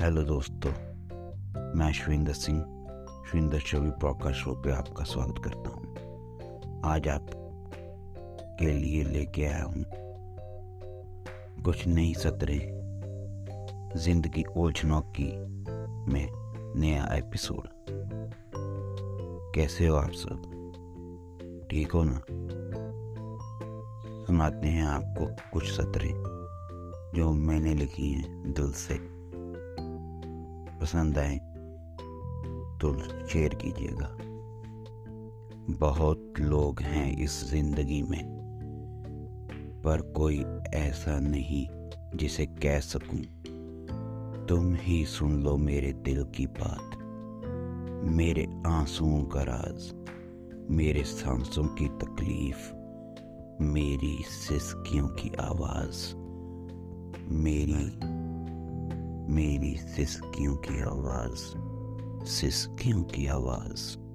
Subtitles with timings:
[0.00, 0.70] Hello दोस्तों,
[1.78, 2.60] मैं Shivinder Singh,
[3.26, 7.26] Shivinder Chhavi podcast show पे आपका स्वागत करता हूँ। आज आप
[8.60, 9.84] के लिए लेके आया हूँ
[11.62, 12.60] कुछ नई सतरें,
[13.96, 15.32] ज़िंदगी ओलझनोक की
[16.12, 16.28] में
[16.80, 17.68] नया एपिसोड।
[19.54, 21.68] कैसे हो आप सब?
[21.70, 22.22] ठीक हो ना?
[24.26, 26.12] सुनाते हैं आपको कुछ सतरें
[27.14, 29.19] जो मैंने लिखी हैं दिल से।
[30.80, 31.38] पसंद आए
[32.80, 32.92] तो
[33.28, 34.16] शेयर कीजिएगा।
[35.78, 38.22] बहुत लोग हैं इस ज़िंदगी में,
[39.84, 40.38] पर कोई
[40.74, 41.66] ऐसा नहीं
[42.18, 43.20] जिसे कह सकूँ,
[44.46, 46.96] तुम ही सुन लो मेरे दिल की बात,
[48.10, 49.90] मेरे आंसुओं का राज,
[50.70, 52.70] मेरे सांसों की तकलीफ़,
[53.64, 56.14] मेरी सिसकियों की आवाज़,
[57.36, 57.84] मेरी
[59.30, 61.42] मेरी सिसकियों की आवाज़
[62.28, 64.09] सिसकियों की आवाज़।